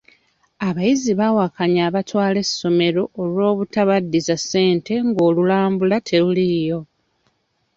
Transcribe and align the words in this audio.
Abayizi 0.67 1.11
baawakanya 1.19 1.81
abatwala 1.89 2.37
essomero 2.45 3.01
olwobutabaddiza 3.21 4.35
ssente 4.41 4.93
ng'olulambula 5.07 5.97
teruliiyo. 6.07 6.79